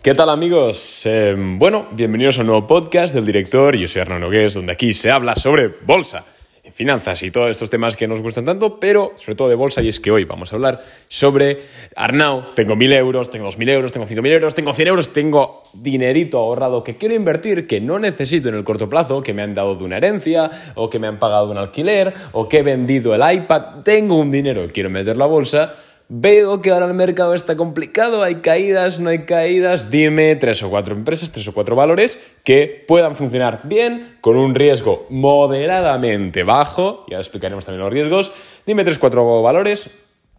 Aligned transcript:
¿Qué 0.00 0.14
tal 0.14 0.30
amigos? 0.30 1.02
Eh, 1.06 1.34
bueno, 1.36 1.88
bienvenidos 1.90 2.38
a 2.38 2.42
un 2.42 2.46
nuevo 2.46 2.68
podcast 2.68 3.12
del 3.12 3.26
director. 3.26 3.74
Yo 3.74 3.88
soy 3.88 4.00
Hernán 4.02 4.20
Nogués, 4.20 4.54
donde 4.54 4.72
aquí 4.72 4.94
se 4.94 5.10
habla 5.10 5.34
sobre 5.34 5.66
bolsa, 5.66 6.24
finanzas 6.72 7.20
y 7.24 7.32
todos 7.32 7.50
estos 7.50 7.68
temas 7.68 7.96
que 7.96 8.06
nos 8.06 8.22
gustan 8.22 8.44
tanto, 8.44 8.78
pero 8.78 9.10
sobre 9.16 9.34
todo 9.34 9.48
de 9.48 9.56
bolsa. 9.56 9.82
Y 9.82 9.88
es 9.88 9.98
que 9.98 10.12
hoy 10.12 10.22
vamos 10.22 10.52
a 10.52 10.56
hablar 10.56 10.84
sobre 11.08 11.62
Arnau. 11.96 12.54
Tengo 12.54 12.76
mil 12.76 12.92
euros, 12.92 13.28
tengo 13.32 13.46
dos 13.46 13.58
mil 13.58 13.68
euros, 13.68 13.90
tengo 13.90 14.06
cinco 14.06 14.22
mil 14.22 14.30
euros, 14.30 14.54
tengo 14.54 14.72
cien 14.72 14.86
euros, 14.86 15.12
tengo 15.12 15.64
dinerito 15.72 16.38
ahorrado 16.38 16.84
que 16.84 16.96
quiero 16.96 17.16
invertir, 17.16 17.66
que 17.66 17.80
no 17.80 17.98
necesito 17.98 18.48
en 18.48 18.54
el 18.54 18.62
corto 18.62 18.88
plazo, 18.88 19.24
que 19.24 19.34
me 19.34 19.42
han 19.42 19.56
dado 19.56 19.74
de 19.74 19.82
una 19.82 19.96
herencia, 19.96 20.48
o 20.76 20.88
que 20.88 21.00
me 21.00 21.08
han 21.08 21.18
pagado 21.18 21.50
un 21.50 21.58
alquiler, 21.58 22.14
o 22.30 22.48
que 22.48 22.58
he 22.58 22.62
vendido 22.62 23.16
el 23.16 23.34
iPad. 23.34 23.82
Tengo 23.82 24.14
un 24.14 24.30
dinero 24.30 24.64
quiero 24.72 24.90
meterlo 24.90 25.24
a 25.24 25.26
bolsa 25.26 25.74
Veo 26.10 26.62
que 26.62 26.70
ahora 26.70 26.86
el 26.86 26.94
mercado 26.94 27.34
está 27.34 27.54
complicado, 27.54 28.22
hay 28.22 28.36
caídas, 28.36 28.98
no 28.98 29.10
hay 29.10 29.26
caídas. 29.26 29.90
Dime 29.90 30.36
tres 30.36 30.62
o 30.62 30.70
cuatro 30.70 30.94
empresas, 30.94 31.30
tres 31.32 31.46
o 31.48 31.52
cuatro 31.52 31.76
valores 31.76 32.18
que 32.44 32.82
puedan 32.88 33.14
funcionar 33.14 33.60
bien 33.64 34.16
con 34.22 34.38
un 34.38 34.54
riesgo 34.54 35.06
moderadamente 35.10 36.44
bajo. 36.44 37.04
Y 37.08 37.12
ahora 37.12 37.20
explicaremos 37.20 37.66
también 37.66 37.82
los 37.82 37.92
riesgos. 37.92 38.32
Dime 38.64 38.84
tres 38.84 38.96
o 38.96 39.00
cuatro 39.00 39.42
valores 39.42 39.90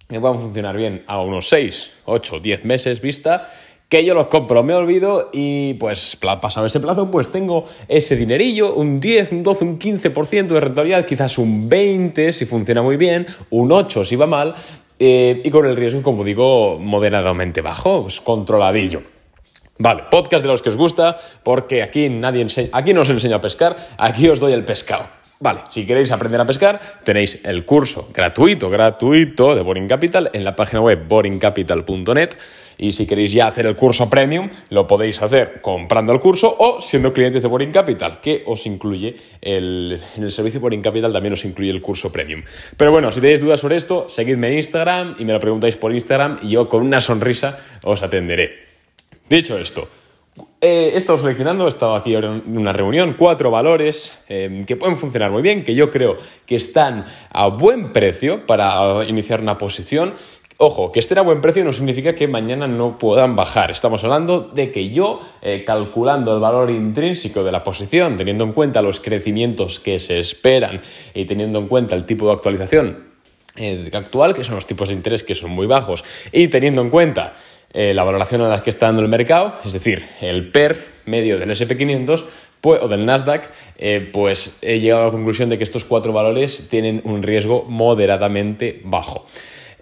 que 0.07 0.19
puedan 0.19 0.39
funcionar 0.39 0.75
bien 0.75 1.03
a 1.05 1.21
unos 1.21 1.49
6, 1.49 1.91
8, 2.05 2.39
10 2.39 2.65
meses 2.65 2.99
vista 2.99 3.47
que 3.89 4.05
yo 4.05 4.13
los 4.13 4.27
compro, 4.27 4.63
me 4.63 4.73
olvido 4.75 5.29
y 5.33 5.73
pues 5.75 6.15
pasado 6.41 6.67
ese 6.67 6.79
plazo 6.79 7.09
pues 7.09 7.31
tengo 7.31 7.65
ese 7.88 8.15
dinerillo, 8.15 8.75
un 8.75 8.99
10, 8.99 9.31
un 9.31 9.43
12, 9.43 9.65
un 9.65 9.79
15% 9.79 10.47
de 10.47 10.59
rentabilidad, 10.59 11.05
quizás 11.05 11.39
un 11.39 11.67
20 11.67 12.31
si 12.33 12.45
funciona 12.45 12.83
muy 12.83 12.97
bien, 12.97 13.25
un 13.49 13.71
8 13.71 14.05
si 14.05 14.15
va 14.15 14.27
mal 14.27 14.55
eh, 14.99 15.41
y 15.44 15.49
con 15.49 15.66
el 15.66 15.76
riesgo, 15.76 16.02
como 16.02 16.23
digo, 16.23 16.77
moderadamente 16.80 17.62
bajo, 17.62 18.03
pues 18.03 18.21
controladillo. 18.21 19.02
Vale, 19.77 20.03
podcast 20.12 20.44
de 20.44 20.49
los 20.49 20.62
que 20.62 20.70
os 20.70 20.75
gusta, 20.75 21.17
porque 21.41 21.81
aquí 21.81 22.09
nadie 22.09 22.45
aquí 22.73 22.94
no 22.94 23.02
os 23.02 23.09
enseño 23.09 23.38
a 23.38 23.41
pescar, 23.41 23.78
aquí 23.97 24.28
os 24.28 24.41
doy 24.41 24.52
el 24.52 24.66
pescado. 24.66 25.19
Vale, 25.41 25.61
si 25.69 25.85
queréis 25.85 26.11
aprender 26.11 26.41
a 26.41 26.45
pescar, 26.45 26.81
tenéis 27.05 27.39
el 27.45 27.63
curso 27.63 28.09
gratuito, 28.13 28.69
gratuito 28.69 29.55
de 29.55 29.61
Boring 29.61 29.87
Capital 29.87 30.29
en 30.33 30.43
la 30.43 30.53
página 30.53 30.81
web 30.81 31.07
boringcapital.net 31.07 32.31
y 32.77 32.91
si 32.91 33.07
queréis 33.07 33.31
ya 33.31 33.47
hacer 33.47 33.65
el 33.65 33.77
curso 33.77 34.09
premium, 34.09 34.49
lo 34.69 34.85
podéis 34.85 35.21
hacer 35.21 35.61
comprando 35.61 36.11
el 36.11 36.19
curso 36.19 36.53
o 36.59 36.81
siendo 36.81 37.13
clientes 37.13 37.41
de 37.41 37.47
Boring 37.47 37.71
Capital, 37.71 38.19
que 38.19 38.43
os 38.47 38.65
incluye 38.65 39.15
el, 39.39 40.01
en 40.17 40.23
el 40.23 40.31
servicio 40.31 40.59
Boring 40.59 40.81
Capital 40.81 41.13
también 41.13 41.31
os 41.31 41.45
incluye 41.45 41.71
el 41.71 41.81
curso 41.81 42.11
premium. 42.11 42.43
Pero 42.75 42.91
bueno, 42.91 43.09
si 43.09 43.21
tenéis 43.21 43.39
dudas 43.39 43.61
sobre 43.61 43.77
esto, 43.77 44.09
seguidme 44.09 44.47
en 44.47 44.55
Instagram 44.55 45.15
y 45.19 45.23
me 45.23 45.31
lo 45.31 45.39
preguntáis 45.39 45.77
por 45.77 45.93
Instagram 45.93 46.39
y 46.41 46.49
yo 46.49 46.67
con 46.67 46.81
una 46.81 46.99
sonrisa 46.99 47.57
os 47.85 48.03
atenderé. 48.03 48.67
Dicho 49.29 49.57
esto, 49.57 49.87
he 50.61 50.97
estado 50.97 51.17
seleccionando, 51.17 51.65
he 51.65 51.69
estado 51.69 51.95
aquí 51.95 52.15
en 52.15 52.43
una 52.57 52.73
reunión, 52.73 53.15
cuatro 53.17 53.49
valores 53.52 54.23
em, 54.27 54.66
que 54.66 54.75
pueden 54.75 54.97
funcionar 54.97 55.31
muy 55.31 55.41
bien, 55.41 55.63
que 55.63 55.75
yo 55.75 55.89
creo 55.89 56.17
que 56.45 56.55
están 56.55 57.05
a 57.31 57.47
buen 57.47 57.93
precio 57.93 58.45
para 58.45 59.05
iniciar 59.05 59.41
una 59.41 59.57
posición. 59.57 60.13
Ojo, 60.57 60.91
que 60.91 60.99
estén 60.99 61.17
a 61.17 61.21
buen 61.21 61.39
precio 61.39 61.63
no 61.63 61.71
significa 61.71 62.13
que 62.13 62.27
mañana 62.27 62.67
no 62.67 62.97
puedan 62.97 63.38
bajar. 63.38 63.71
Estamos 63.71 64.03
hablando 64.03 64.41
de 64.41 64.73
que 64.73 64.89
yo, 64.89 65.21
eh, 65.41 65.63
calculando 65.66 66.33
el 66.33 66.41
valor 66.41 66.69
intrínseco 66.69 67.45
de 67.45 67.53
la 67.53 67.63
posición, 67.63 68.17
teniendo 68.17 68.44
en 68.44 68.51
cuenta 68.51 68.81
los 68.81 68.99
crecimientos 68.99 69.79
que 69.79 69.99
se 69.99 70.19
esperan 70.19 70.81
y 71.13 71.23
teniendo 71.23 71.59
en 71.59 71.67
cuenta 71.67 71.95
el 71.95 72.05
tipo 72.05 72.27
de 72.27 72.33
actualización 72.33 73.07
eh, 73.55 73.89
actual, 73.94 74.33
que 74.33 74.44
son 74.44 74.55
los 74.55 74.67
tipos 74.67 74.89
de 74.89 74.94
interés 74.94 75.23
que 75.23 75.35
son 75.35 75.51
muy 75.51 75.66
bajos, 75.66 76.03
y 76.31 76.49
teniendo 76.49 76.81
en 76.81 76.89
cuenta 76.89 77.35
eh, 77.73 77.94
la 77.94 78.03
valoración 78.03 78.42
a 78.42 78.48
la 78.48 78.64
que 78.64 78.70
está 78.70 78.88
dando 78.88 79.02
el 79.02 79.08
mercado, 79.08 79.53
es 79.66 79.73
decir, 79.73 80.03
el 80.22 80.52
PER 80.52 80.78
medio 81.06 81.38
del 81.38 81.50
SP500 81.50 82.25
pues, 82.62 82.81
o 82.81 82.88
del 82.88 83.06
Nasdaq, 83.06 83.50
eh, 83.78 84.09
pues 84.12 84.58
he 84.62 84.80
llegado 84.80 85.03
a 85.03 85.06
la 85.06 85.12
conclusión 85.12 85.50
de 85.50 85.58
que 85.58 85.64
estos 85.64 85.86
cuatro 85.86 86.12
valores 86.12 86.68
tienen 86.69 87.02
un 87.06 87.24
riesgo 87.24 87.66
moderadamente 87.68 88.81
bajo. 88.84 89.25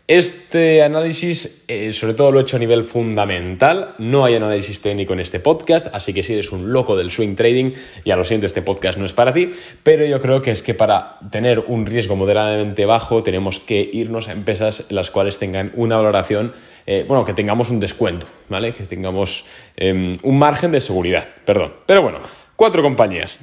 Este 0.08 0.84
análisis, 0.84 1.66
eh, 1.68 1.92
sobre 1.92 2.14
todo 2.14 2.32
lo 2.32 2.40
he 2.40 2.44
hecho 2.44 2.56
a 2.56 2.60
nivel 2.62 2.86
fundamental, 2.86 3.94
no 3.98 4.24
hay 4.24 4.36
análisis 4.36 4.82
técnico 4.82 5.12
en 5.12 5.20
este 5.20 5.42
podcast, 5.42 5.88
así 5.94 6.14
que 6.14 6.24
si 6.24 6.32
eres 6.32 6.54
un 6.54 6.72
loco 6.72 6.96
del 6.96 7.12
swing 7.12 7.36
trading, 7.36 7.74
ya 8.06 8.16
lo 8.16 8.24
siento, 8.24 8.46
este 8.46 8.62
podcast 8.62 8.98
no 8.98 9.06
es 9.06 9.12
para 9.12 9.34
ti, 9.34 9.50
pero 9.84 10.06
yo 10.06 10.22
creo 10.22 10.42
que 10.42 10.52
es 10.52 10.64
que 10.64 10.74
para 10.74 11.20
tener 11.30 11.60
un 11.60 11.86
riesgo 11.86 12.16
moderadamente 12.16 12.86
bajo 12.86 13.22
tenemos 13.22 13.60
que 13.60 13.82
irnos 13.82 14.30
a 14.30 14.32
empresas 14.32 14.86
las 14.92 15.12
cuales 15.12 15.40
tengan 15.40 15.74
una 15.76 15.98
valoración 15.98 16.54
eh, 16.86 17.04
bueno, 17.06 17.26
que 17.26 17.34
tengamos 17.34 17.70
un 17.70 17.82
descuento, 17.82 18.28
¿vale? 18.48 18.72
Que 18.72 18.84
tengamos 18.84 19.44
em, 19.76 20.16
un 20.24 20.40
margen 20.40 20.72
de 20.72 20.80
seguridad, 20.80 21.28
perdón. 21.44 21.74
Pero 21.86 22.02
bueno, 22.02 22.20
cuatro 22.56 22.82
compañías. 22.82 23.42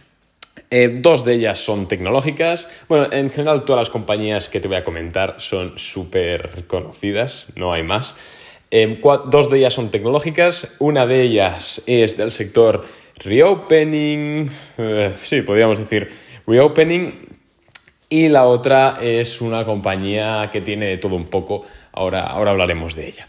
Eh, 0.76 0.88
dos 0.88 1.24
de 1.24 1.34
ellas 1.34 1.60
son 1.60 1.86
tecnológicas. 1.86 2.68
Bueno, 2.88 3.06
en 3.12 3.30
general 3.30 3.64
todas 3.64 3.82
las 3.82 3.90
compañías 3.90 4.48
que 4.48 4.58
te 4.58 4.66
voy 4.66 4.76
a 4.76 4.82
comentar 4.82 5.36
son 5.38 5.78
súper 5.78 6.64
conocidas, 6.66 7.46
no 7.54 7.72
hay 7.72 7.84
más. 7.84 8.16
Em, 8.72 8.98
dos 9.26 9.50
de 9.50 9.58
ellas 9.58 9.72
son 9.72 9.92
tecnológicas, 9.92 10.74
una 10.80 11.06
de 11.06 11.22
ellas 11.22 11.80
es 11.86 12.16
del 12.16 12.32
sector 12.32 12.84
reopening, 13.18 14.50
eh, 14.78 15.12
sí, 15.22 15.42
podríamos 15.42 15.78
decir 15.78 16.10
reopening, 16.44 17.12
y 18.08 18.28
la 18.28 18.46
otra 18.46 18.98
es 19.00 19.41
una 19.41 19.64
compañía 19.64 20.50
que 20.50 20.60
tiene 20.60 20.96
todo 20.96 21.14
un 21.14 21.26
poco, 21.26 21.64
ahora, 21.92 22.22
ahora 22.24 22.50
hablaremos 22.50 22.96
de 22.96 23.06
ella. 23.06 23.28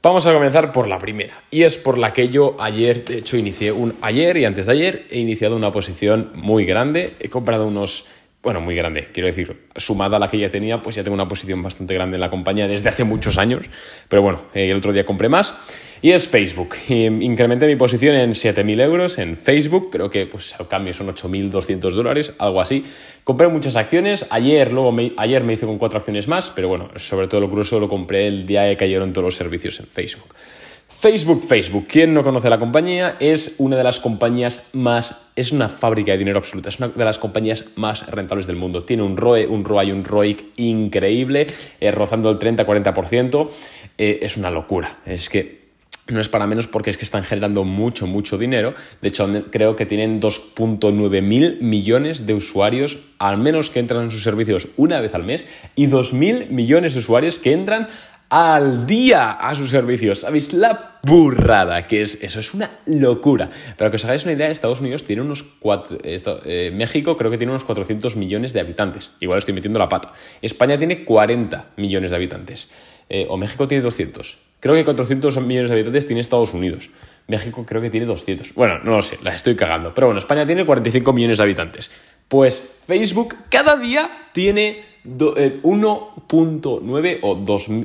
Vamos 0.00 0.26
a 0.26 0.32
comenzar 0.32 0.70
por 0.70 0.86
la 0.86 1.00
primera, 1.00 1.42
y 1.50 1.64
es 1.64 1.76
por 1.76 1.98
la 1.98 2.12
que 2.12 2.28
yo 2.28 2.54
ayer, 2.60 3.04
de 3.04 3.18
hecho, 3.18 3.36
inicié 3.36 3.72
un 3.72 3.96
ayer 4.00 4.36
y 4.36 4.44
antes 4.44 4.66
de 4.66 4.72
ayer 4.72 5.06
he 5.10 5.18
iniciado 5.18 5.56
una 5.56 5.72
posición 5.72 6.30
muy 6.36 6.64
grande, 6.64 7.14
he 7.18 7.28
comprado 7.28 7.66
unos 7.66 8.06
bueno, 8.42 8.60
muy 8.60 8.76
grande, 8.76 9.08
quiero 9.12 9.26
decir, 9.26 9.64
sumada 9.76 10.16
a 10.16 10.20
la 10.20 10.28
que 10.28 10.38
ya 10.38 10.48
tenía, 10.48 10.80
pues 10.80 10.94
ya 10.94 11.02
tengo 11.02 11.14
una 11.14 11.26
posición 11.26 11.62
bastante 11.62 11.94
grande 11.94 12.16
en 12.16 12.20
la 12.20 12.30
compañía 12.30 12.68
desde 12.68 12.88
hace 12.88 13.04
muchos 13.04 13.36
años, 13.36 13.68
pero 14.08 14.22
bueno, 14.22 14.44
eh, 14.54 14.70
el 14.70 14.76
otro 14.76 14.92
día 14.92 15.04
compré 15.04 15.28
más, 15.28 15.54
y 16.00 16.12
es 16.12 16.28
Facebook. 16.28 16.76
incrementé 16.88 17.66
mi 17.66 17.74
posición 17.74 18.14
en 18.14 18.30
7.000 18.30 18.80
euros 18.80 19.18
en 19.18 19.36
Facebook, 19.36 19.90
creo 19.90 20.08
que 20.08 20.26
pues 20.26 20.54
al 20.58 20.68
cambio 20.68 20.92
son 20.92 21.08
8.200 21.08 21.90
dólares, 21.90 22.32
algo 22.38 22.60
así. 22.60 22.84
Compré 23.24 23.48
muchas 23.48 23.74
acciones, 23.74 24.26
ayer, 24.30 24.72
luego 24.72 24.94
ayer 25.16 25.42
me 25.42 25.54
hice 25.54 25.66
con 25.66 25.78
cuatro 25.78 25.98
acciones 25.98 26.28
más, 26.28 26.52
pero 26.54 26.68
bueno, 26.68 26.90
sobre 26.96 27.26
todo 27.26 27.40
lo 27.40 27.48
grueso 27.48 27.80
lo 27.80 27.88
compré 27.88 28.28
el 28.28 28.46
día 28.46 28.68
que 28.68 28.76
cayeron 28.76 29.12
todos 29.12 29.24
los 29.24 29.34
servicios 29.34 29.80
en 29.80 29.86
Facebook. 29.86 30.32
Facebook, 30.90 31.42
Facebook, 31.42 31.86
¿quién 31.86 32.14
no 32.14 32.22
conoce 32.22 32.48
la 32.48 32.58
compañía? 32.58 33.16
Es 33.20 33.56
una 33.58 33.76
de 33.76 33.84
las 33.84 34.00
compañías 34.00 34.64
más, 34.72 35.28
es 35.36 35.52
una 35.52 35.68
fábrica 35.68 36.12
de 36.12 36.18
dinero 36.18 36.38
absoluta, 36.38 36.70
es 36.70 36.78
una 36.78 36.88
de 36.88 37.04
las 37.04 37.18
compañías 37.18 37.66
más 37.76 38.06
rentables 38.06 38.46
del 38.46 38.56
mundo. 38.56 38.84
Tiene 38.84 39.02
un 39.02 39.18
ROE, 39.18 39.46
un 39.46 39.66
ROI 39.66 39.88
y 39.88 39.92
un 39.92 40.04
ROIC 40.04 40.46
increíble, 40.56 41.46
eh, 41.78 41.90
rozando 41.90 42.30
el 42.30 42.38
30-40%. 42.38 43.50
Eh, 43.98 44.20
es 44.22 44.38
una 44.38 44.50
locura, 44.50 44.98
es 45.04 45.28
que 45.28 45.68
no 46.08 46.20
es 46.20 46.30
para 46.30 46.46
menos 46.46 46.66
porque 46.66 46.88
es 46.88 46.96
que 46.96 47.04
están 47.04 47.22
generando 47.22 47.64
mucho, 47.64 48.06
mucho 48.06 48.38
dinero. 48.38 48.74
De 49.02 49.08
hecho, 49.08 49.28
creo 49.50 49.76
que 49.76 49.84
tienen 49.84 50.22
2.9 50.22 51.20
mil 51.20 51.58
millones 51.60 52.24
de 52.24 52.32
usuarios, 52.32 52.98
al 53.18 53.36
menos 53.36 53.68
que 53.68 53.80
entran 53.80 54.04
en 54.04 54.10
sus 54.10 54.22
servicios 54.22 54.68
una 54.78 55.00
vez 55.00 55.14
al 55.14 55.24
mes, 55.24 55.44
y 55.76 55.86
2 55.86 56.14
mil 56.14 56.48
millones 56.48 56.94
de 56.94 57.00
usuarios 57.00 57.38
que 57.38 57.52
entran 57.52 57.88
al 58.30 58.86
día 58.86 59.32
a 59.32 59.54
sus 59.54 59.70
servicios. 59.70 60.20
¿Sabéis 60.20 60.52
la 60.52 60.98
burrada 61.02 61.86
que 61.86 62.02
es 62.02 62.18
eso? 62.22 62.40
Es 62.40 62.54
una 62.54 62.70
locura. 62.86 63.48
Para 63.76 63.90
que 63.90 63.96
os 63.96 64.04
hagáis 64.04 64.24
una 64.24 64.32
idea, 64.32 64.50
Estados 64.50 64.80
Unidos 64.80 65.04
tiene 65.04 65.22
unos 65.22 65.44
eh, 65.62 66.70
México 66.74 67.16
creo 67.16 67.30
que 67.30 67.38
tiene 67.38 67.52
unos 67.52 67.64
400 67.64 68.16
millones 68.16 68.52
de 68.52 68.60
habitantes. 68.60 69.10
Igual 69.20 69.38
estoy 69.38 69.54
metiendo 69.54 69.78
la 69.78 69.88
pata. 69.88 70.12
España 70.42 70.78
tiene 70.78 71.04
40 71.04 71.70
millones 71.76 72.10
de 72.10 72.16
habitantes. 72.16 72.68
Eh, 73.08 73.26
o 73.28 73.36
México 73.36 73.66
tiene 73.66 73.82
200. 73.82 74.38
Creo 74.60 74.74
que 74.74 74.84
400 74.84 75.40
millones 75.40 75.70
de 75.70 75.76
habitantes 75.76 76.06
tiene 76.06 76.20
Estados 76.20 76.52
Unidos. 76.52 76.90
México 77.28 77.64
creo 77.64 77.80
que 77.80 77.90
tiene 77.90 78.06
200. 78.06 78.54
Bueno, 78.54 78.80
no 78.82 78.96
lo 78.96 79.02
sé, 79.02 79.18
las 79.22 79.36
estoy 79.36 79.54
cagando. 79.54 79.94
Pero 79.94 80.08
bueno, 80.08 80.18
España 80.18 80.46
tiene 80.46 80.64
45 80.64 81.12
millones 81.12 81.38
de 81.38 81.44
habitantes. 81.44 81.90
Pues 82.28 82.78
Facebook 82.86 83.34
cada 83.50 83.76
día 83.76 84.28
tiene 84.32 84.88
1.9 85.04 87.06
eh, 87.06 87.18
o, 87.22 87.32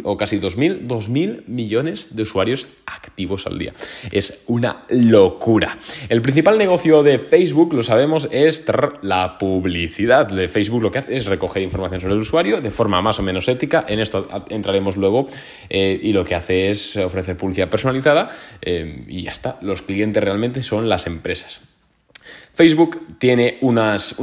o 0.04 0.18
casi 0.18 0.40
2.000, 0.40 0.88
2.000 0.88 1.44
millones 1.48 2.07
de 2.12 2.24
usuarios 2.24 2.68
activos 2.86 3.48
al 3.48 3.57
día. 3.57 3.74
Es 4.12 4.44
una 4.48 4.81
locura. 4.90 5.78
El 6.10 6.22
principal 6.22 6.57
negocio 6.57 7.04
de 7.04 7.19
Facebook, 7.19 7.74
lo 7.74 7.84
sabemos, 7.84 8.28
es 8.31 8.66
la 9.01 9.38
publicidad. 9.38 10.28
De 10.28 10.50
Facebook 10.50 10.81
lo 10.81 10.92
que 10.92 11.00
hace 11.00 11.16
es 11.16 11.25
recoger 11.25 11.62
información 11.62 12.01
sobre 12.01 12.16
el 12.16 12.22
usuario 12.22 12.62
de 12.62 12.72
forma 12.72 13.01
más 13.01 13.19
o 13.19 13.24
menos 13.24 13.48
ética. 13.48 13.86
En 13.88 14.00
esto 14.00 14.28
entraremos 14.50 14.98
luego. 14.98 15.28
Eh, 15.69 16.00
y 16.01 16.12
lo 16.12 16.25
que 16.25 16.36
hace 16.36 16.69
es 16.69 16.98
ofrecer 16.98 17.38
publicidad 17.38 17.69
personalizada. 17.69 18.31
Eh, 18.62 19.06
y 19.07 19.22
ya 19.22 19.31
está. 19.31 19.57
Los 19.62 19.81
clientes 19.81 20.22
realmente 20.22 20.63
son 20.63 20.89
las 20.89 21.07
empresas. 21.07 21.62
Facebook 22.56 23.00
tiene 23.18 23.58
unos 23.62 24.16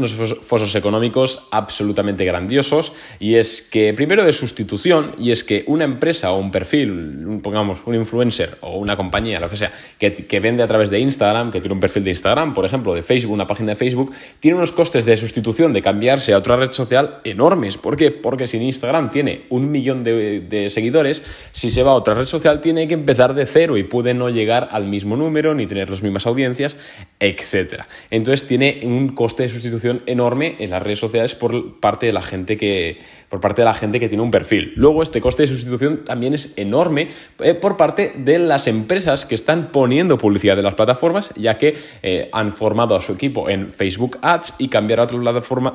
fosos 0.43 0.75
económicos 0.77 1.49
absolutamente 1.50 2.25
grandiosos 2.25 2.93
y 3.19 3.35
es 3.35 3.61
que, 3.61 3.93
primero 3.93 4.25
de 4.25 4.32
sustitución, 4.32 5.17
y 5.19 5.32
es 5.32 5.43
que 5.43 5.65
una 5.67 5.82
empresa 5.82 6.31
o 6.31 6.38
un 6.38 6.53
perfil, 6.53 7.41
pongamos 7.43 7.81
un 7.87 7.97
influencer 7.97 8.59
o 8.61 8.79
una 8.79 8.97
compañía, 8.97 9.41
lo 9.41 9.50
que 9.50 9.56
sea, 9.56 9.73
que, 9.99 10.15
que 10.15 10.38
vende 10.38 10.62
a 10.62 10.69
través 10.69 10.91
de 10.91 11.00
Instagram, 11.00 11.50
que 11.50 11.61
tiene 11.61 11.75
un 11.75 11.81
perfil 11.81 12.05
de 12.05 12.11
Instagram, 12.11 12.55
por 12.55 12.65
ejemplo, 12.65 12.94
de 12.94 13.03
Facebook, 13.03 13.35
una 13.35 13.49
página 13.49 13.71
de 13.71 13.77
Facebook, 13.77 14.12
tiene 14.38 14.56
unos 14.56 14.71
costes 14.71 15.05
de 15.06 15.17
sustitución 15.17 15.73
de 15.73 15.83
cambiarse 15.83 16.33
a 16.33 16.38
otra 16.38 16.55
red 16.55 16.71
social 16.71 17.19
enormes. 17.25 17.79
¿Por 17.79 17.97
qué? 17.97 18.12
Porque 18.12 18.47
si 18.47 18.59
Instagram 18.59 19.11
tiene 19.11 19.47
un 19.49 19.73
millón 19.73 20.05
de, 20.05 20.41
de 20.41 20.71
seguidores, 20.71 21.25
si 21.50 21.69
se 21.69 21.83
va 21.83 21.91
a 21.91 21.94
otra 21.94 22.15
red 22.15 22.26
social 22.26 22.61
tiene 22.61 22.87
que 22.87 22.94
empezar 22.94 23.35
de 23.35 23.47
cero 23.47 23.76
y 23.76 23.83
puede 23.83 24.15
no 24.15 24.31
llegar 24.31 24.69
al 24.71 24.85
mismo 24.85 25.17
número 25.17 25.56
ni 25.56 25.67
tener 25.67 25.91
las 25.91 26.03
mismas 26.03 26.26
audiencias, 26.26 26.76
etc. 27.19 27.83
Entonces 28.20 28.46
tiene 28.46 28.81
un 28.82 29.08
coste 29.08 29.44
de 29.44 29.49
sustitución 29.49 30.02
enorme 30.05 30.56
en 30.58 30.69
las 30.69 30.82
redes 30.82 30.99
sociales 30.99 31.34
por 31.34 31.81
parte 31.81 32.05
de 32.05 32.12
la 32.12 32.20
gente 32.20 32.58
que, 32.58 32.99
por 33.31 33.40
parte 33.40 33.62
de 33.62 33.64
la 33.64 33.72
gente 33.72 33.99
que 33.99 34.11
tiene 34.11 34.22
un 34.22 34.31
perfil. 34.31 34.75
Luego 34.76 35.02
este 35.02 35.22
coste 35.22 35.44
de 35.44 35.49
sustitución 35.49 36.05
también 36.05 36.34
es 36.34 36.52
enorme 36.58 37.08
eh, 37.38 37.55
por 37.55 37.78
parte 37.78 38.12
de 38.14 38.38
las 38.38 38.69
empresas 38.69 39.25
que 39.25 39.34
están 39.34 39.72
poniendo 39.72 40.19
publicidad 40.19 40.58
en 40.58 40.64
las 40.64 40.75
plataformas, 40.75 41.32
ya 41.34 41.56
que 41.56 41.78
eh, 42.02 42.28
han 42.31 42.52
formado 42.52 42.94
a 42.94 43.00
su 43.00 43.12
equipo 43.12 43.49
en 43.49 43.70
Facebook 43.70 44.19
Ads 44.20 44.56
y 44.58 44.69
cambiar 44.69 45.00
a 45.00 45.05
otra 45.05 45.19
plataforma, 45.19 45.75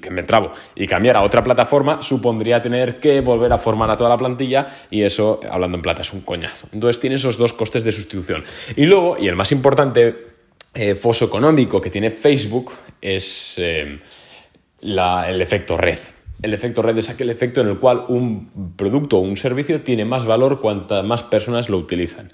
que 0.00 0.10
me 0.10 0.22
trabo, 0.22 0.52
y 0.74 0.86
cambiar 0.86 1.18
a 1.18 1.22
otra 1.22 1.44
plataforma 1.44 2.02
supondría 2.02 2.62
tener 2.62 3.00
que 3.00 3.20
volver 3.20 3.52
a 3.52 3.58
formar 3.58 3.90
a 3.90 3.98
toda 3.98 4.08
la 4.08 4.16
plantilla 4.16 4.66
y 4.90 5.02
eso, 5.02 5.40
hablando 5.50 5.76
en 5.76 5.82
plata, 5.82 6.00
es 6.00 6.12
un 6.14 6.22
coñazo. 6.22 6.68
Entonces 6.72 6.98
tiene 7.00 7.16
esos 7.16 7.36
dos 7.36 7.52
costes 7.52 7.84
de 7.84 7.92
sustitución. 7.92 8.44
Y 8.76 8.86
luego, 8.86 9.18
y 9.20 9.28
el 9.28 9.36
más 9.36 9.52
importante, 9.52 10.37
eh, 10.74 10.94
foso 10.94 11.24
económico 11.24 11.80
que 11.80 11.90
tiene 11.90 12.10
Facebook 12.10 12.72
es 13.00 13.54
eh, 13.58 14.00
el 14.80 15.42
efecto 15.42 15.76
red. 15.76 15.98
El 16.40 16.54
efecto 16.54 16.82
red 16.82 16.96
es 16.98 17.10
aquel 17.10 17.30
efecto 17.30 17.60
en 17.60 17.68
el 17.68 17.78
cual 17.78 18.04
un 18.08 18.74
producto 18.76 19.18
o 19.18 19.20
un 19.20 19.36
servicio 19.36 19.80
tiene 19.82 20.04
más 20.04 20.24
valor 20.24 20.60
cuantas 20.60 21.04
más 21.04 21.22
personas 21.24 21.68
lo 21.68 21.78
utilizan. 21.78 22.32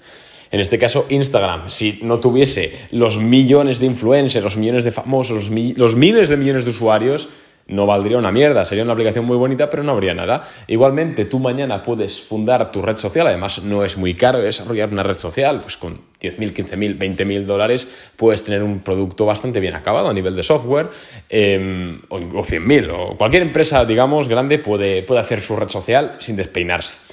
En 0.51 0.59
este 0.59 0.77
caso, 0.77 1.07
Instagram, 1.09 1.69
si 1.69 1.99
no 2.03 2.19
tuviese 2.19 2.71
los 2.91 3.17
millones 3.17 3.79
de 3.79 3.87
influencers, 3.87 4.43
los 4.43 4.57
millones 4.57 4.85
de 4.85 4.91
famosos, 4.91 5.49
los 5.49 5.95
miles 5.95 6.29
de 6.29 6.37
millones 6.37 6.65
de 6.65 6.69
usuarios, 6.69 7.29
no 7.67 7.85
valdría 7.87 8.17
una 8.17 8.31
mierda, 8.31 8.63
sería 8.63 8.83
una 8.83 8.93
aplicación 8.93 9.25
muy 9.25 9.37
bonita, 9.37 9.69
pero 9.69 9.83
no 9.83 9.91
habría 9.91 10.13
nada. 10.13 10.43
Igualmente, 10.67 11.25
tú 11.25 11.39
mañana 11.39 11.81
puedes 11.81 12.21
fundar 12.21 12.71
tu 12.71 12.81
red 12.81 12.97
social, 12.97 13.25
además 13.27 13.63
no 13.63 13.83
es 13.83 13.97
muy 13.97 14.13
caro 14.13 14.39
desarrollar 14.39 14.89
una 14.89 15.03
red 15.03 15.17
social, 15.17 15.61
pues 15.61 15.77
con 15.77 15.99
10.000, 16.21 16.53
15.000, 16.53 16.97
20.000 16.97 17.45
dólares 17.45 18.11
puedes 18.15 18.43
tener 18.43 18.61
un 18.61 18.79
producto 18.79 19.25
bastante 19.25 19.59
bien 19.59 19.73
acabado 19.73 20.09
a 20.09 20.13
nivel 20.13 20.35
de 20.35 20.43
software, 20.43 20.89
em, 21.29 22.01
o, 22.09 22.19
100.000, 22.19 22.89
o 22.91 23.17
cualquier 23.17 23.41
empresa, 23.41 23.83
digamos, 23.85 24.27
grande 24.27 24.59
puede, 24.59 25.01
puede 25.01 25.21
hacer 25.21 25.41
su 25.41 25.55
red 25.55 25.69
social 25.69 26.17
sin 26.19 26.35
despeinarse. 26.35 27.04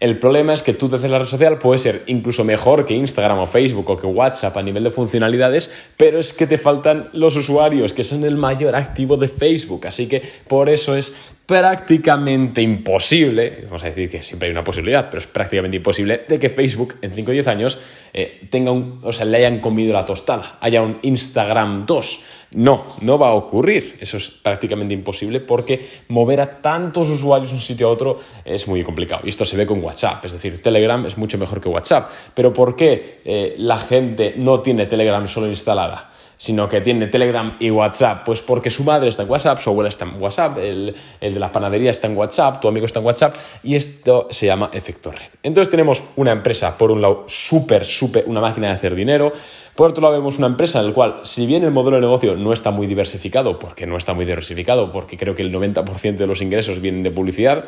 El 0.00 0.18
problema 0.18 0.54
es 0.54 0.62
que 0.62 0.72
tú 0.72 0.88
desde 0.88 1.10
la 1.10 1.18
red 1.18 1.26
social 1.26 1.58
puede 1.58 1.78
ser 1.78 2.04
incluso 2.06 2.42
mejor 2.42 2.86
que 2.86 2.94
Instagram 2.94 3.38
o 3.40 3.46
Facebook 3.46 3.90
o 3.90 3.96
que 3.98 4.06
WhatsApp 4.06 4.56
a 4.56 4.62
nivel 4.62 4.82
de 4.82 4.90
funcionalidades, 4.90 5.70
pero 5.98 6.18
es 6.18 6.32
que 6.32 6.46
te 6.46 6.56
faltan 6.56 7.10
los 7.12 7.36
usuarios, 7.36 7.92
que 7.92 8.02
son 8.02 8.24
el 8.24 8.36
mayor 8.36 8.74
activo 8.74 9.18
de 9.18 9.28
Facebook. 9.28 9.86
Así 9.86 10.06
que 10.06 10.22
por 10.48 10.70
eso 10.70 10.96
es 10.96 11.14
prácticamente 11.50 12.62
imposible, 12.62 13.62
vamos 13.64 13.82
a 13.82 13.86
decir 13.86 14.08
que 14.08 14.22
siempre 14.22 14.46
hay 14.46 14.52
una 14.52 14.62
posibilidad, 14.62 15.06
pero 15.10 15.18
es 15.18 15.26
prácticamente 15.26 15.78
imposible 15.78 16.24
de 16.28 16.38
que 16.38 16.48
Facebook 16.48 16.94
en 17.02 17.12
5 17.12 17.28
o 17.28 17.32
10 17.32 17.48
años 17.48 17.80
eh, 18.14 18.42
tenga 18.48 18.70
un, 18.70 19.00
o 19.02 19.10
sea, 19.10 19.26
le 19.26 19.38
hayan 19.38 19.58
comido 19.58 19.92
la 19.92 20.06
tostada, 20.06 20.58
haya 20.60 20.80
un 20.80 21.00
Instagram 21.02 21.86
2 21.86 22.24
no, 22.52 22.84
no 23.00 23.18
va 23.18 23.28
a 23.28 23.34
ocurrir. 23.34 23.96
Eso 24.00 24.16
es 24.16 24.28
prácticamente 24.28 24.94
imposible 24.94 25.40
porque 25.40 25.88
mover 26.08 26.40
a 26.40 26.60
tantos 26.60 27.08
usuarios 27.08 27.50
de 27.50 27.56
un 27.56 27.62
sitio 27.62 27.88
a 27.88 27.90
otro 27.90 28.18
es 28.44 28.66
muy 28.66 28.82
complicado. 28.82 29.22
Y 29.24 29.28
esto 29.28 29.44
se 29.44 29.56
ve 29.56 29.66
con 29.66 29.82
WhatsApp. 29.82 30.24
Es 30.24 30.32
decir, 30.32 30.60
Telegram 30.60 31.04
es 31.06 31.16
mucho 31.16 31.38
mejor 31.38 31.60
que 31.60 31.68
WhatsApp. 31.68 32.10
Pero 32.34 32.52
¿por 32.52 32.74
qué 32.74 33.20
eh, 33.24 33.54
la 33.58 33.78
gente 33.78 34.34
no 34.36 34.60
tiene 34.60 34.86
Telegram 34.86 35.26
solo 35.28 35.48
instalada? 35.48 36.10
Sino 36.40 36.70
que 36.70 36.80
tiene 36.80 37.06
Telegram 37.08 37.54
y 37.60 37.70
WhatsApp, 37.70 38.24
pues 38.24 38.40
porque 38.40 38.70
su 38.70 38.82
madre 38.82 39.10
está 39.10 39.24
en 39.24 39.30
WhatsApp, 39.30 39.58
su 39.58 39.68
abuela 39.68 39.90
está 39.90 40.06
en 40.06 40.18
WhatsApp, 40.18 40.56
el, 40.56 40.96
de 41.20 41.38
la 41.38 41.52
panadería 41.52 41.90
está 41.90 42.06
en 42.06 42.16
WhatsApp, 42.16 42.62
tu 42.62 42.68
amigo 42.68 42.86
está 42.86 43.00
en 43.00 43.04
WhatsApp, 43.04 43.36
y 43.62 43.74
esto 43.74 44.26
se 44.30 44.46
llama 44.46 44.70
efecto 44.72 45.12
red. 45.12 45.28
Entonces 45.42 45.70
tenemos 45.70 46.02
una 46.16 46.32
empresa, 46.32 46.78
por 46.78 46.92
un 46.92 47.02
lado, 47.02 47.24
súper, 47.26 47.84
súper, 47.84 48.24
una 48.26 48.40
máquina 48.40 48.68
de 48.68 48.72
hacer 48.72 48.94
dinero, 48.94 49.34
por 49.76 49.90
otro 49.90 50.00
lado 50.00 50.14
vemos 50.14 50.38
una 50.38 50.46
empresa 50.46 50.80
en 50.80 50.86
la 50.86 50.92
cual, 50.94 51.20
si 51.24 51.44
bien 51.44 51.62
el 51.62 51.72
modelo 51.72 51.96
de 51.96 52.00
negocio 52.00 52.34
no 52.34 52.54
está 52.54 52.70
muy 52.70 52.86
diversificado, 52.86 53.58
porque 53.58 53.86
no 53.86 53.98
está 53.98 54.14
muy 54.14 54.24
diversificado, 54.24 54.90
porque 54.92 55.18
creo 55.18 55.34
que 55.34 55.42
el 55.42 55.52
90% 55.52 56.16
de 56.16 56.26
los 56.26 56.40
ingresos 56.40 56.80
vienen 56.80 57.02
de 57.02 57.10
publicidad, 57.10 57.66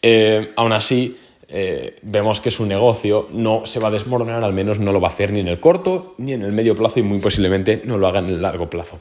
eh, 0.00 0.52
aún 0.56 0.72
así 0.72 1.18
eh, 1.48 1.96
vemos 2.02 2.40
que 2.40 2.50
su 2.50 2.66
negocio 2.66 3.28
no 3.32 3.64
se 3.64 3.80
va 3.80 3.88
a 3.88 3.90
desmoronar, 3.90 4.44
al 4.44 4.52
menos 4.52 4.78
no 4.78 4.92
lo 4.92 5.00
va 5.00 5.08
a 5.08 5.10
hacer 5.10 5.32
ni 5.32 5.40
en 5.40 5.48
el 5.48 5.60
corto 5.60 6.14
ni 6.18 6.34
en 6.34 6.42
el 6.42 6.52
medio 6.52 6.76
plazo 6.76 7.00
y 7.00 7.02
muy 7.02 7.20
posiblemente 7.20 7.80
no 7.84 7.96
lo 7.96 8.06
haga 8.06 8.18
en 8.18 8.26
el 8.26 8.42
largo 8.42 8.68
plazo. 8.68 8.98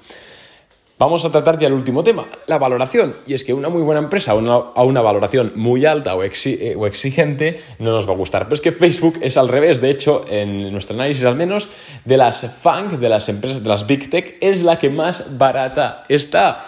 Vamos 0.99 1.23
a 1.25 1.31
tratar 1.31 1.59
ya 1.59 1.67
el 1.67 1.73
último 1.73 2.03
tema, 2.03 2.25
la 2.47 2.57
valoración. 2.57 3.13
Y 3.27 3.35
es 3.35 3.44
que 3.44 3.53
una 3.53 3.69
muy 3.69 3.83
buena 3.83 3.99
empresa 3.99 4.31
a 4.31 4.35
una, 4.35 5.01
valoración 5.01 5.51
muy 5.55 5.85
alta 5.85 6.15
o, 6.15 6.23
eh, 6.23 6.75
o, 6.75 6.88
exigente 6.88 7.59
no 7.77 7.91
nos 7.91 8.09
va 8.09 8.13
a 8.13 8.15
gustar. 8.15 8.45
Pero 8.45 8.55
es 8.55 8.61
que 8.61 8.71
Facebook 8.71 9.19
es 9.21 9.38
al 9.38 9.47
revés. 9.47 9.79
De 9.79 9.91
hecho, 9.91 10.25
en 10.27 10.71
nuestro 10.71 10.95
análisis 10.95 11.23
al 11.23 11.35
menos, 11.35 11.69
de 12.03 12.17
las 12.17 12.51
FANG, 12.51 12.97
de 12.97 13.09
las 13.09 13.29
empresas, 13.29 13.61
de 13.61 13.69
las 13.69 13.85
Big 13.85 14.09
Tech, 14.09 14.38
es 14.41 14.63
la 14.63 14.79
que 14.79 14.89
más 14.89 15.38
barata 15.38 16.03
está 16.09 16.65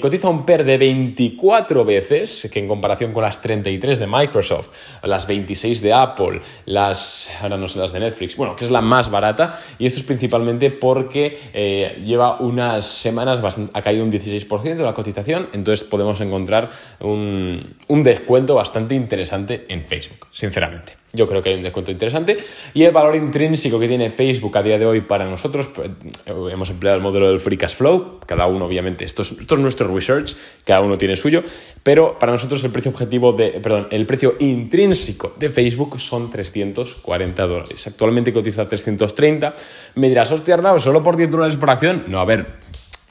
cotiza 0.00 0.28
un 0.28 0.44
PER 0.44 0.64
de 0.64 0.78
24 0.78 1.84
veces, 1.84 2.48
que 2.52 2.58
en 2.58 2.68
comparación 2.68 3.12
con 3.12 3.22
las 3.22 3.40
33 3.40 3.98
de 3.98 4.06
Microsoft, 4.06 4.70
las 5.02 5.26
26 5.26 5.80
de 5.80 5.92
Apple, 5.92 6.40
las, 6.66 7.30
ahora 7.40 7.56
no 7.56 7.68
sé, 7.68 7.78
las 7.78 7.92
de 7.92 8.00
Netflix, 8.00 8.36
bueno, 8.36 8.56
que 8.56 8.64
es 8.64 8.70
la 8.70 8.80
más 8.80 9.10
barata, 9.10 9.58
y 9.78 9.86
esto 9.86 10.00
es 10.00 10.06
principalmente 10.06 10.70
porque 10.70 11.38
eh, 11.52 12.02
lleva 12.04 12.40
unas 12.40 12.86
semanas, 12.86 13.40
ha 13.72 13.82
caído 13.82 14.04
un 14.04 14.12
16% 14.12 14.76
de 14.76 14.84
la 14.84 14.94
cotización, 14.94 15.48
entonces 15.52 15.86
podemos 15.86 16.20
encontrar 16.20 16.70
un, 17.00 17.76
un 17.88 18.02
descuento 18.02 18.54
bastante 18.54 18.94
interesante 18.94 19.66
en 19.68 19.84
Facebook, 19.84 20.26
sinceramente. 20.30 20.94
Yo 21.18 21.28
creo 21.28 21.42
que 21.42 21.50
hay 21.50 21.56
un 21.56 21.64
descuento 21.64 21.90
interesante. 21.90 22.38
Y 22.72 22.84
el 22.84 22.92
valor 22.92 23.16
intrínseco 23.16 23.78
que 23.78 23.88
tiene 23.88 24.10
Facebook 24.10 24.56
a 24.56 24.62
día 24.62 24.78
de 24.78 24.86
hoy 24.86 25.00
para 25.00 25.26
nosotros, 25.26 25.68
pues, 25.68 25.90
hemos 26.26 26.70
empleado 26.70 26.96
el 26.96 27.02
modelo 27.02 27.28
del 27.28 27.40
Free 27.40 27.56
Cash 27.56 27.74
Flow, 27.74 28.20
cada 28.24 28.46
uno 28.46 28.66
obviamente, 28.66 29.04
esto 29.04 29.22
es, 29.22 29.32
esto 29.32 29.56
es 29.56 29.60
nuestro 29.60 29.92
research, 29.92 30.36
cada 30.64 30.80
uno 30.80 30.96
tiene 30.96 31.16
suyo, 31.16 31.42
pero 31.82 32.18
para 32.18 32.32
nosotros 32.32 32.62
el 32.62 32.70
precio 32.70 32.92
objetivo 32.92 33.32
de, 33.32 33.50
perdón, 33.60 33.88
el 33.90 34.06
precio 34.06 34.36
intrínseco 34.38 35.34
de 35.36 35.50
Facebook 35.50 35.98
son 36.00 36.30
340 36.30 37.46
dólares. 37.46 37.86
Actualmente 37.86 38.32
cotiza 38.32 38.68
330. 38.68 39.54
Me 39.96 40.08
dirás, 40.08 40.30
hostia, 40.30 40.54
Arnau, 40.54 40.78
solo 40.78 41.02
por 41.02 41.16
10 41.16 41.30
dólares 41.30 41.56
por 41.56 41.70
acción. 41.70 42.04
No, 42.06 42.20
a 42.20 42.24
ver, 42.24 42.46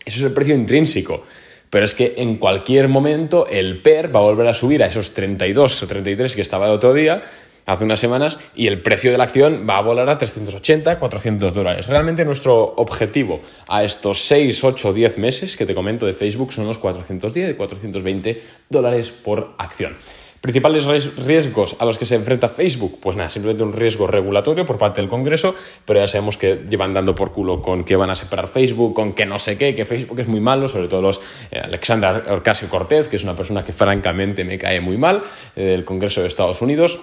eso 0.06 0.20
es 0.20 0.24
el 0.24 0.32
precio 0.32 0.56
intrínseco. 0.56 1.26
Pero 1.70 1.84
es 1.84 1.96
que 1.96 2.14
en 2.18 2.38
cualquier 2.38 2.88
momento 2.88 3.46
el 3.48 3.82
PER 3.82 4.16
va 4.16 4.22
a 4.22 4.24
volver 4.24 4.48
a 4.48 4.54
subir 4.54 4.84
a 4.84 4.88
esos 4.88 5.14
32 5.14 5.84
o 5.84 5.88
33 5.88 6.36
que 6.36 6.42
estaba 6.42 6.68
el 6.68 6.72
otro 6.72 6.94
día 6.94 7.24
hace 7.68 7.84
unas 7.84 8.00
semanas 8.00 8.40
y 8.56 8.68
el 8.68 8.82
precio 8.82 9.12
de 9.12 9.18
la 9.18 9.26
acción 9.26 9.68
va 9.70 9.78
a 9.78 9.82
volar 9.82 10.10
a 10.10 10.18
380, 10.18 10.98
400 10.98 11.54
dólares. 11.54 11.86
Realmente 11.88 12.26
nuestro 12.26 12.74
objetivo 12.78 13.42
a 13.68 13.84
estos 13.84 14.24
6, 14.24 14.64
8, 14.64 14.94
10 14.94 15.18
meses 15.20 15.56
que 15.56 15.66
te 15.66 15.76
comento 15.76 16.06
de 16.06 16.14
Facebook 16.14 16.52
son 16.52 16.66
los 16.66 16.80
410, 16.80 17.56
420 17.56 18.42
dólares 18.70 19.12
por 19.12 19.54
acción. 19.58 19.96
¿Principales 20.40 21.16
riesgos 21.18 21.76
a 21.80 21.86
los 21.86 21.98
que 21.98 22.06
se 22.06 22.16
enfrenta 22.16 22.48
Facebook? 22.48 23.00
Pues 23.02 23.18
nada, 23.18 23.28
simplemente 23.28 23.64
un 23.64 23.74
riesgo 23.74 24.06
regulatorio 24.06 24.66
por 24.66 24.78
parte 24.78 25.02
del 25.02 25.10
Congreso, 25.10 25.56
pero 25.84 26.00
ya 26.00 26.08
sabemos 26.08 26.38
que 26.38 26.64
llevan 26.70 26.94
dando 26.94 27.16
por 27.16 27.34
culo 27.34 27.62
con 27.62 27.84
que 27.84 27.96
van 27.96 28.12
a 28.12 28.16
separar 28.16 28.48
Facebook, 28.48 28.94
con 28.94 29.14
que 29.14 29.26
no 29.26 29.40
sé 29.40 29.58
qué, 29.58 29.74
que 29.74 29.84
Facebook 29.84 30.20
es 30.20 30.28
muy 30.28 30.40
malo, 30.40 30.68
sobre 30.68 30.88
todo 30.88 31.02
los 31.02 31.20
eh, 31.52 31.60
Alexander 31.60 32.32
Ocasio 32.32 32.70
Cortez, 32.70 33.08
que 33.08 33.16
es 33.16 33.24
una 33.24 33.36
persona 33.36 33.66
que 33.66 33.74
francamente 33.74 34.46
me 34.46 34.60
cae 34.60 34.80
muy 34.80 34.98
mal, 34.98 35.24
eh, 35.56 35.64
del 35.64 35.84
Congreso 35.84 36.22
de 36.22 36.28
Estados 36.28 36.62
Unidos 36.62 37.00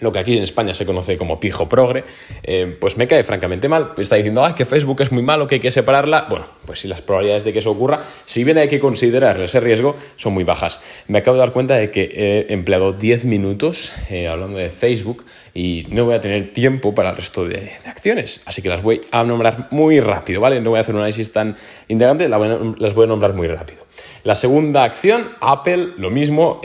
lo 0.00 0.12
que 0.12 0.18
aquí 0.18 0.36
en 0.36 0.42
España 0.42 0.74
se 0.74 0.84
conoce 0.84 1.16
como 1.16 1.40
pijo 1.40 1.68
progre, 1.68 2.04
eh, 2.42 2.76
pues 2.78 2.96
me 2.96 3.06
cae 3.06 3.24
francamente 3.24 3.68
mal. 3.68 3.92
Está 3.96 4.16
diciendo, 4.16 4.44
ah, 4.44 4.54
que 4.54 4.64
Facebook 4.64 5.00
es 5.00 5.12
muy 5.12 5.22
malo, 5.22 5.46
que 5.46 5.56
hay 5.56 5.60
que 5.60 5.70
separarla. 5.70 6.26
Bueno, 6.28 6.46
pues 6.66 6.80
si 6.80 6.88
las 6.88 7.00
probabilidades 7.00 7.44
de 7.44 7.52
que 7.52 7.60
eso 7.60 7.70
ocurra, 7.70 8.02
si 8.24 8.44
bien 8.44 8.58
hay 8.58 8.68
que 8.68 8.78
considerar 8.78 9.40
ese 9.40 9.60
riesgo, 9.60 9.96
son 10.16 10.34
muy 10.34 10.44
bajas. 10.44 10.80
Me 11.08 11.18
acabo 11.18 11.36
de 11.36 11.40
dar 11.40 11.52
cuenta 11.52 11.76
de 11.76 11.90
que 11.90 12.46
he 12.48 12.52
empleado 12.52 12.92
10 12.92 13.24
minutos 13.24 13.92
eh, 14.10 14.28
hablando 14.28 14.58
de 14.58 14.70
Facebook 14.70 15.24
y 15.54 15.86
no 15.90 16.04
voy 16.04 16.14
a 16.14 16.20
tener 16.20 16.52
tiempo 16.52 16.94
para 16.94 17.10
el 17.10 17.16
resto 17.16 17.46
de, 17.46 17.72
acciones. 17.86 18.42
Así 18.44 18.62
que 18.62 18.68
las 18.68 18.82
voy 18.82 19.00
a 19.10 19.24
nombrar 19.24 19.68
muy 19.70 20.00
rápido, 20.00 20.40
¿vale? 20.40 20.60
No 20.60 20.70
voy 20.70 20.78
a 20.78 20.80
hacer 20.82 20.94
un 20.94 21.00
análisis 21.00 21.32
tan 21.32 21.56
indagante, 21.88 22.28
las 22.28 22.94
voy 22.94 23.04
a 23.04 23.06
nombrar 23.06 23.32
muy 23.32 23.46
rápido. 23.46 23.86
La 24.24 24.34
segunda 24.34 24.84
acción, 24.84 25.30
Apple, 25.40 25.92
lo 25.96 26.10
mismo. 26.10 26.60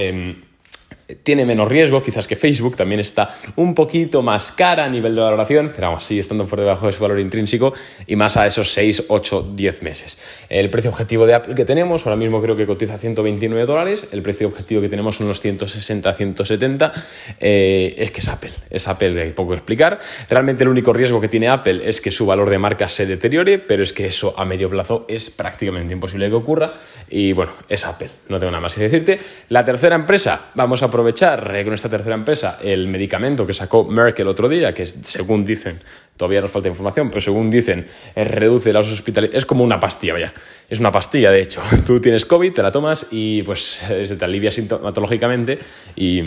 Tiene 1.16 1.46
menos 1.46 1.68
riesgo, 1.68 2.02
quizás 2.04 2.28
que 2.28 2.36
Facebook, 2.36 2.76
también 2.76 3.00
está 3.00 3.34
un 3.56 3.76
poquito 3.76 4.22
más 4.22 4.52
cara 4.52 4.86
a 4.86 4.90
nivel 4.90 5.16
de 5.16 5.22
valoración, 5.22 5.72
pero 5.76 5.88
aún 5.88 6.02
sigue 6.02 6.20
estando 6.20 6.46
por 6.46 6.60
debajo 6.60 6.88
de 6.88 6.92
su 6.92 7.02
valor 7.02 7.20
intrínseco 7.20 7.74
y 8.08 8.16
más 8.16 8.38
a 8.38 8.46
esos 8.46 8.72
6, 8.74 9.06
8, 9.08 9.52
10 9.56 9.84
meses. 9.84 10.18
El 10.50 10.70
precio 10.70 10.92
objetivo 10.92 11.26
de 11.26 11.34
Apple 11.34 11.56
que 11.56 11.66
tenemos, 11.66 12.06
ahora 12.06 12.16
mismo 12.16 12.42
creo 12.42 12.56
que 12.56 12.66
cotiza 12.66 12.98
129 12.98 13.66
dólares, 13.66 14.08
el 14.12 14.22
precio 14.22 14.48
objetivo 14.48 14.82
que 14.82 14.90
tenemos 14.90 15.16
son 15.18 15.28
unos 15.28 15.42
160, 15.42 16.14
170, 16.14 16.94
eh, 17.40 17.96
es 17.98 18.12
que 18.12 18.20
es 18.20 18.28
Apple, 18.28 18.52
es 18.70 18.88
Apple, 18.88 19.22
hay 19.22 19.32
poco 19.32 19.54
explicar. 19.54 20.00
Realmente 20.30 20.64
el 20.64 20.70
único 20.70 20.94
riesgo 20.94 21.22
que 21.22 21.28
tiene 21.28 21.50
Apple 21.50 21.82
es 21.88 22.02
que 22.02 22.12
su 22.12 22.26
valor 22.26 22.50
de 22.50 22.58
marca 22.58 22.88
se 22.88 23.06
deteriore, 23.06 23.60
pero 23.60 23.84
es 23.84 23.94
que 23.94 24.08
eso 24.08 24.34
a 24.38 24.46
medio 24.46 24.70
plazo 24.70 25.06
es 25.08 25.30
prácticamente 25.30 25.94
imposible 25.94 26.30
que 26.30 26.36
ocurra 26.36 26.74
y 27.10 27.34
bueno, 27.34 27.52
es 27.68 27.86
Apple, 27.86 28.10
no 28.30 28.40
tengo 28.40 28.52
nada 28.52 28.62
más 28.62 28.76
que 28.76 28.82
decirte. 28.82 29.20
La 29.50 29.66
tercera 29.66 29.96
empresa, 29.96 30.52
vamos 30.56 30.84
a 30.84 30.90
aprovechar 31.02 31.64
con 31.64 31.74
esta 31.74 31.90
tercera 31.90 32.14
empresa 32.14 32.60
el 32.62 32.88
medicamento 32.88 33.48
que 33.48 33.54
sacó 33.54 33.86
Merck 33.86 34.20
el 34.20 34.28
otro 34.28 34.48
día, 34.48 34.72
que 34.72 34.86
según 34.86 35.44
dicen, 35.44 35.80
todavía 36.16 36.42
nos 36.42 36.52
falta 36.52 36.70
información, 36.70 37.10
pero 37.10 37.20
según 37.20 37.50
dicen, 37.50 37.88
eh, 38.16 38.24
reduce 38.24 38.72
las 38.72 38.92
hospitalizaciones, 38.92 39.44
es 39.44 39.46
como 39.48 39.64
una 39.64 39.80
pastilla, 39.80 40.14
vaya, 40.14 40.34
es 40.70 40.80
una 40.80 40.92
pastilla 40.92 41.32
de 41.32 41.42
hecho. 41.42 41.60
Tú 41.88 42.00
tienes 42.00 42.28
COVID, 42.28 42.54
te 42.54 42.62
la 42.62 42.72
tomas 42.72 43.08
y 43.10 43.42
pues 43.42 43.62
se 44.06 44.16
te 44.16 44.26
alivia 44.26 44.52
sintomatológicamente 44.52 45.58
y, 45.96 46.20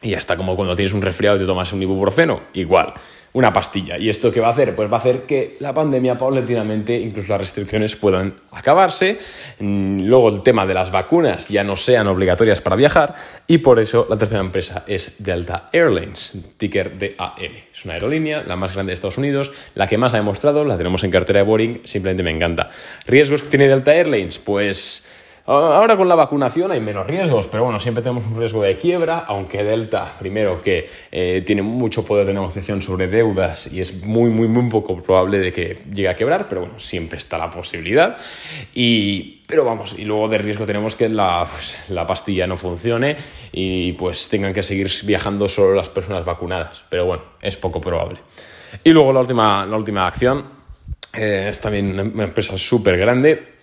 y 0.00 0.10
ya 0.10 0.18
está, 0.18 0.36
como 0.36 0.56
cuando 0.56 0.74
tienes 0.74 0.94
un 0.94 1.02
resfriado 1.02 1.36
y 1.36 1.40
te 1.40 1.46
tomas 1.46 1.70
un 1.74 1.82
ibuprofeno, 1.82 2.44
igual 2.54 2.94
una 3.32 3.52
pastilla. 3.52 3.96
¿Y 3.96 4.08
esto 4.08 4.32
qué 4.32 4.40
va 4.40 4.48
a 4.48 4.50
hacer? 4.50 4.74
Pues 4.74 4.90
va 4.90 4.96
a 4.96 5.00
hacer 5.00 5.22
que 5.22 5.56
la 5.60 5.72
pandemia 5.72 6.18
paulatinamente, 6.18 6.98
incluso 6.98 7.32
las 7.32 7.40
restricciones, 7.40 7.94
puedan 7.94 8.34
acabarse. 8.50 9.18
Mm, 9.60 10.02
luego 10.02 10.30
el 10.30 10.42
tema 10.42 10.66
de 10.66 10.74
las 10.74 10.90
vacunas 10.90 11.48
ya 11.48 11.62
no 11.62 11.76
sean 11.76 12.08
obligatorias 12.08 12.60
para 12.60 12.76
viajar. 12.76 13.14
Y 13.46 13.58
por 13.58 13.78
eso 13.78 14.06
la 14.10 14.16
tercera 14.16 14.40
empresa 14.40 14.84
es 14.86 15.14
Delta 15.18 15.68
Airlines, 15.72 16.34
ticker 16.56 16.98
DAL. 16.98 17.52
Es 17.72 17.84
una 17.84 17.94
aerolínea, 17.94 18.42
la 18.46 18.56
más 18.56 18.74
grande 18.74 18.90
de 18.90 18.94
Estados 18.94 19.18
Unidos, 19.18 19.52
la 19.74 19.86
que 19.86 19.98
más 19.98 20.14
ha 20.14 20.16
demostrado, 20.16 20.64
la 20.64 20.76
tenemos 20.76 21.04
en 21.04 21.10
cartera 21.10 21.40
de 21.40 21.44
Boring, 21.44 21.80
simplemente 21.84 22.22
me 22.22 22.30
encanta. 22.30 22.70
¿Riesgos 23.06 23.42
que 23.42 23.48
tiene 23.48 23.68
Delta 23.68 23.94
Airlines? 23.94 24.38
Pues 24.38 25.04
Ahora 25.46 25.96
con 25.96 26.08
la 26.08 26.14
vacunación 26.14 26.70
hay 26.70 26.80
menos 26.80 27.06
riesgos, 27.06 27.48
pero 27.48 27.64
bueno, 27.64 27.78
siempre 27.78 28.02
tenemos 28.02 28.26
un 28.26 28.38
riesgo 28.38 28.62
de 28.62 28.76
quiebra, 28.76 29.24
aunque 29.26 29.64
Delta, 29.64 30.12
primero 30.18 30.62
que 30.62 30.88
eh, 31.10 31.42
tiene 31.44 31.62
mucho 31.62 32.04
poder 32.04 32.26
de 32.26 32.34
negociación 32.34 32.82
sobre 32.82 33.08
deudas 33.08 33.72
y 33.72 33.80
es 33.80 34.02
muy, 34.04 34.30
muy, 34.30 34.48
muy 34.48 34.70
poco 34.70 35.02
probable 35.02 35.38
de 35.38 35.52
que 35.52 35.78
llegue 35.92 36.08
a 36.08 36.14
quebrar, 36.14 36.46
pero 36.48 36.62
bueno, 36.62 36.78
siempre 36.78 37.18
está 37.18 37.38
la 37.38 37.50
posibilidad. 37.50 38.16
Y, 38.74 39.42
pero 39.46 39.64
vamos, 39.64 39.98
y 39.98 40.04
luego 40.04 40.28
de 40.28 40.38
riesgo 40.38 40.66
tenemos 40.66 40.94
que 40.94 41.08
la, 41.08 41.46
pues, 41.50 41.76
la 41.88 42.06
pastilla 42.06 42.46
no 42.46 42.56
funcione 42.56 43.16
y 43.50 43.92
pues 43.94 44.28
tengan 44.28 44.52
que 44.52 44.62
seguir 44.62 44.88
viajando 45.04 45.48
solo 45.48 45.74
las 45.74 45.88
personas 45.88 46.24
vacunadas, 46.24 46.84
pero 46.88 47.06
bueno, 47.06 47.24
es 47.40 47.56
poco 47.56 47.80
probable. 47.80 48.18
Y 48.84 48.90
luego 48.90 49.12
la 49.12 49.20
última, 49.20 49.66
la 49.66 49.76
última 49.76 50.06
acción 50.06 50.44
eh, 51.12 51.46
es 51.48 51.60
también 51.60 51.98
una 51.98 52.24
empresa 52.24 52.56
súper 52.56 52.96
grande, 52.96 53.59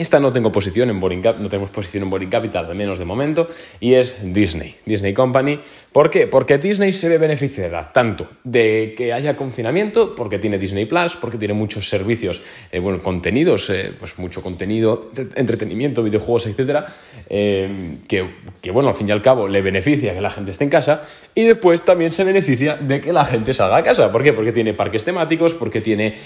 esta 0.00 0.20
no 0.20 0.32
tengo 0.32 0.50
posición 0.50 0.90
en 0.90 1.00
Boring 1.00 1.22
no 1.22 1.48
tenemos 1.48 1.70
posición 1.70 2.04
en 2.04 2.10
Boring 2.10 2.30
Capital, 2.30 2.66
al 2.66 2.74
menos 2.74 2.98
de 2.98 3.04
momento, 3.04 3.48
y 3.80 3.94
es 3.94 4.32
Disney, 4.32 4.76
Disney 4.84 5.12
Company. 5.12 5.60
¿Por 5.92 6.10
qué? 6.10 6.26
Porque 6.26 6.58
Disney 6.58 6.92
se 6.92 7.08
ve 7.08 7.18
beneficiada 7.18 7.92
tanto 7.92 8.28
de 8.44 8.94
que 8.96 9.12
haya 9.12 9.36
confinamiento, 9.36 10.14
porque 10.14 10.38
tiene 10.38 10.58
Disney 10.58 10.86
Plus, 10.86 11.16
porque 11.16 11.38
tiene 11.38 11.54
muchos 11.54 11.88
servicios, 11.88 12.40
eh, 12.70 12.78
bueno, 12.78 13.00
contenidos, 13.00 13.68
eh, 13.70 13.92
pues 13.98 14.18
mucho 14.18 14.42
contenido, 14.42 15.10
entretenimiento, 15.34 16.02
videojuegos, 16.02 16.46
etcétera, 16.46 16.94
eh, 17.32 17.96
que, 18.06 18.70
bueno, 18.70 18.90
al 18.90 18.94
fin 18.94 19.08
y 19.08 19.10
al 19.10 19.22
cabo 19.22 19.48
le 19.48 19.62
beneficia 19.62 20.14
que 20.14 20.20
la 20.20 20.30
gente 20.30 20.52
esté 20.52 20.64
en 20.64 20.70
casa, 20.70 21.02
y 21.34 21.42
después 21.42 21.82
también 21.82 22.12
se 22.12 22.22
beneficia 22.22 22.76
de 22.76 23.00
que 23.00 23.12
la 23.12 23.24
gente 23.24 23.54
salga 23.54 23.78
a 23.78 23.82
casa. 23.82 24.12
¿Por 24.12 24.22
qué? 24.22 24.32
Porque 24.32 24.52
tiene 24.52 24.74
parques 24.74 25.02
temáticos, 25.02 25.54
porque 25.54 25.80
tiene, 25.80 26.16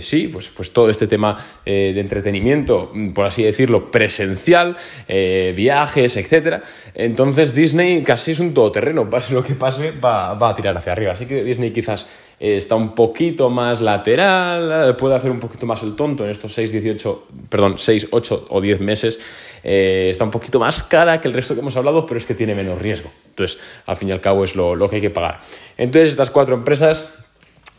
sí, 0.00 0.28
pues, 0.28 0.48
pues 0.48 0.72
todo 0.72 0.88
este 0.88 1.06
tema 1.06 1.36
de 1.64 1.98
entretenimiento 2.00 2.46
Mm, 2.92 3.10
por 3.10 3.26
así 3.26 3.42
decirlo, 3.42 3.90
presencial, 3.90 4.76
eh, 5.08 5.52
viajes, 5.56 6.16
etc. 6.16 6.62
Entonces 6.94 7.54
Disney 7.54 8.02
casi 8.02 8.32
es 8.32 8.40
un 8.40 8.54
todoterreno, 8.54 9.08
pase 9.10 9.34
lo 9.34 9.42
que 9.42 9.54
pase, 9.54 9.92
va, 9.92 10.32
a 10.32 10.54
tirar 10.54 10.76
hacia 10.76 10.92
arriba. 10.92 11.12
Así 11.12 11.26
que 11.26 11.42
Disney 11.42 11.72
quizás 11.72 12.06
eh, 12.38 12.56
está 12.56 12.74
un 12.74 12.94
poquito 12.94 13.50
más 13.50 13.80
lateral, 13.80 14.90
eh, 14.90 14.94
puede 14.94 15.14
hacer 15.14 15.30
un 15.30 15.40
poquito 15.40 15.66
más 15.66 15.82
el 15.82 15.96
tonto 15.96 16.24
en 16.24 16.30
estos 16.30 16.52
6, 16.52 16.72
18, 16.72 17.26
perdón, 17.48 17.76
6, 17.78 18.08
8 18.10 18.46
o 18.50 18.60
10 18.60 18.80
meses. 18.80 19.20
Está 19.68 20.24
un 20.24 20.30
poquito 20.30 20.58
más 20.58 20.82
cara 20.82 21.20
que 21.20 21.28
el 21.28 21.34
resto 21.34 21.54
que 21.54 21.60
hemos 21.60 21.76
hablado, 21.76 22.06
pero 22.06 22.18
es 22.18 22.24
que 22.24 22.34
tiene 22.34 22.54
menos 22.54 22.80
riesgo. 22.80 23.10
Entonces, 23.28 23.58
al 23.86 23.96
fin 23.96 24.08
y 24.08 24.12
al 24.12 24.20
cabo, 24.20 24.44
es 24.44 24.54
lo, 24.54 24.88
que 24.88 24.96
hay 24.96 25.02
que 25.02 25.10
pagar. 25.10 25.40
Entonces, 25.76 26.10
estas 26.10 26.30
cuatro 26.30 26.54
empresas, 26.54 27.12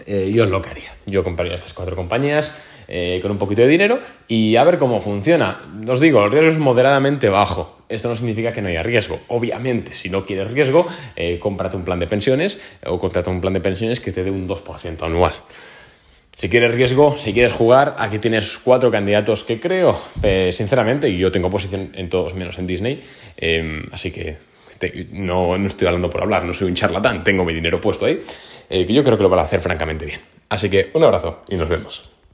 yo 0.06 0.44
es 0.44 0.50
lo 0.50 0.62
que 0.62 0.70
haría. 0.70 0.94
Yo 1.06 1.24
compraría 1.24 1.56
estas 1.56 1.74
cuatro 1.74 1.96
compañías. 1.96 2.56
Eh, 2.90 3.20
con 3.22 3.32
un 3.32 3.38
poquito 3.38 3.64
de 3.64 3.68
dinero 3.68 4.00
y 4.30 4.56
a 4.56 4.64
ver 4.64 4.78
cómo 4.78 5.02
funciona. 5.02 5.60
Os 5.90 6.00
digo, 6.00 6.24
el 6.24 6.32
riesgo 6.32 6.52
es 6.52 6.58
moderadamente 6.58 7.28
bajo. 7.28 7.76
Esto 7.90 8.08
no 8.08 8.16
significa 8.16 8.54
que 8.54 8.62
no 8.62 8.70
haya 8.70 8.82
riesgo. 8.82 9.20
Obviamente, 9.28 9.94
si 9.94 10.10
no 10.10 10.26
quieres 10.26 10.52
riesgo, 10.52 10.88
eh, 11.18 11.38
cómprate 11.38 11.76
un 11.76 11.84
plan 11.84 12.00
de 12.00 12.08
pensiones 12.08 12.62
o 12.86 12.98
contrata 12.98 13.30
un 13.30 13.42
plan 13.42 13.54
de 13.54 13.60
pensiones 13.60 14.00
que 14.00 14.14
te 14.14 14.24
dé 14.24 14.32
un 14.32 14.48
2% 14.48 15.04
anual. 15.04 15.34
Si 16.38 16.50
quieres 16.50 16.76
riesgo, 16.76 17.18
si 17.18 17.34
quieres 17.34 17.52
jugar, 17.52 17.96
aquí 17.98 18.20
tienes 18.20 18.60
cuatro 18.60 18.92
candidatos 18.92 19.44
que 19.44 19.60
creo, 19.60 20.00
eh, 20.22 20.52
sinceramente, 20.54 21.10
y 21.10 21.18
yo 21.18 21.32
tengo 21.32 21.50
posición 21.50 21.90
en 21.96 22.12
todos 22.12 22.36
menos 22.36 22.60
en 22.60 22.68
Disney, 22.68 23.02
em, 23.38 23.88
así 23.92 24.12
que 24.12 24.38
no, 25.14 25.58
no, 25.58 25.66
estoy 25.66 25.88
hablando 25.88 26.12
por 26.12 26.22
hablar, 26.22 26.46
no 26.46 26.54
soy 26.54 26.68
un 26.68 26.76
charlatán, 26.76 27.24
tengo 27.24 27.44
mi 27.44 27.56
dinero 27.56 27.82
puesto 27.82 28.06
ahí, 28.06 28.20
que 28.70 28.94
yo 28.94 29.04
creo 29.04 29.18
que 29.18 29.24
lo 29.24 29.30
van 29.30 29.40
a 29.40 29.44
hacer 29.44 29.62
francamente 29.62 30.06
bien. 30.06 30.20
Así 30.50 30.70
que 30.70 30.92
un 30.94 31.04
abrazo 31.04 31.42
y 31.50 31.56
nos 31.56 31.70
vemos. 31.70 32.17